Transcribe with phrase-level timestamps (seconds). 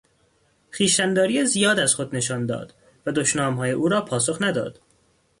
[0.71, 4.79] خویشتنداری زیاد از خود نشان داد و دشنامهای او را پاسخ نداد.